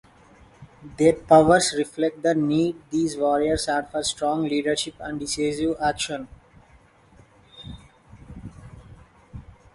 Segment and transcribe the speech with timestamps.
[0.97, 6.27] Their powers reflect the need these warriors had for strong leadership and decisive action.